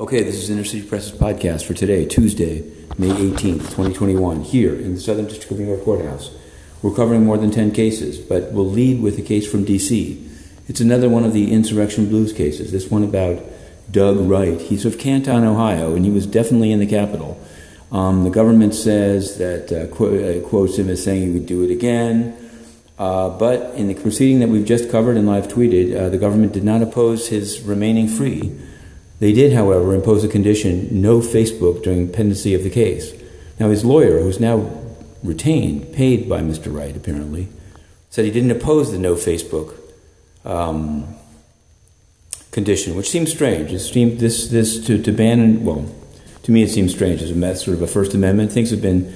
[0.00, 2.62] Okay, this is Inner City Press's podcast for today, Tuesday,
[2.96, 6.30] May 18th, 2021, here in the Southern District of New York Courthouse.
[6.80, 10.26] We're covering more than 10 cases, but we'll lead with a case from D.C.
[10.68, 13.42] It's another one of the insurrection blues cases, this one about
[13.90, 14.58] Doug Wright.
[14.58, 17.38] He's of Canton, Ohio, and he was definitely in the Capitol.
[17.92, 21.62] Um, the government says that, uh, qu- uh, quotes him as saying he would do
[21.62, 22.34] it again.
[22.98, 26.54] Uh, but in the proceeding that we've just covered and live tweeted, uh, the government
[26.54, 28.58] did not oppose his remaining free.
[29.20, 33.12] They did, however, impose a condition no Facebook during pendency of the case.
[33.60, 34.70] Now, his lawyer, who's now
[35.22, 36.74] retained, paid by Mr.
[36.74, 37.48] Wright apparently,
[38.08, 39.78] said he didn't oppose the no Facebook
[40.44, 41.14] um,
[42.50, 43.72] condition, which seems strange.
[43.72, 45.94] It seemed this, this to, to ban, well,
[46.44, 48.50] to me it seems strange as a sort of a First Amendment.
[48.50, 49.14] Things have been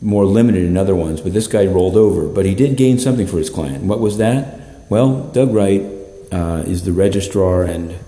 [0.00, 2.28] more limited in other ones, but this guy rolled over.
[2.28, 3.84] But he did gain something for his client.
[3.84, 4.60] What was that?
[4.88, 5.82] Well, Doug Wright
[6.30, 7.98] uh, is the registrar and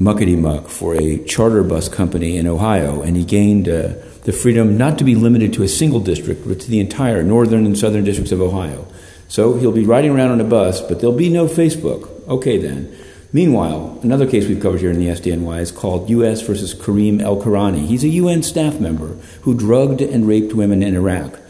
[0.00, 4.76] muckety muck for a charter bus company in Ohio, and he gained uh, the freedom
[4.76, 8.04] not to be limited to a single district, but to the entire northern and southern
[8.04, 8.86] districts of Ohio.
[9.28, 12.08] So he'll be riding around on a bus, but there'll be no Facebook.
[12.28, 12.94] Okay, then.
[13.32, 16.42] Meanwhile, another case we've covered here in the SDNY is called U.S.
[16.42, 17.86] versus Karim Elkorany.
[17.86, 21.40] He's a UN staff member who drugged and raped women in Iraq.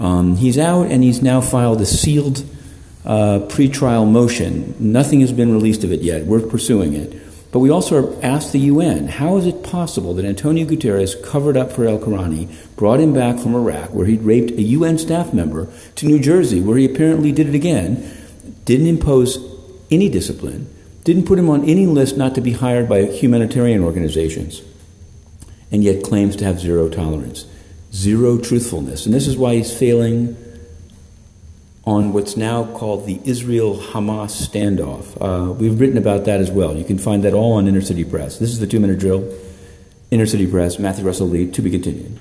[0.00, 2.44] Um, he's out and he's now filed a sealed
[3.04, 4.74] uh, pretrial motion.
[4.80, 6.26] Nothing has been released of it yet.
[6.26, 7.12] We're pursuing it.
[7.52, 11.72] But we also asked the UN how is it possible that Antonio Guterres covered up
[11.72, 16.06] for Elkorany, brought him back from Iraq, where he'd raped a UN staff member, to
[16.06, 18.08] New Jersey, where he apparently did it again,
[18.64, 19.38] didn't impose
[19.90, 24.62] any discipline, didn't put him on any list not to be hired by humanitarian organizations,
[25.72, 27.46] and yet claims to have zero tolerance,
[27.92, 29.06] zero truthfulness.
[29.06, 30.36] And this is why he's failing
[31.90, 35.06] on what's now called the Israel Hamas standoff.
[35.20, 36.76] Uh, we've written about that as well.
[36.76, 38.38] You can find that all on Inner City Press.
[38.38, 39.28] This is the two minute drill.
[40.12, 42.20] Inner City Press, Matthew Russell Lee, to be continued.